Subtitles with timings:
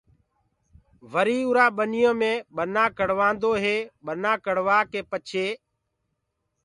[1.11, 5.47] وري اُرآ ٻنيو مي ٻنآ ڪڙوآدو هي ٻنآ ڪڙوآڪي پڇي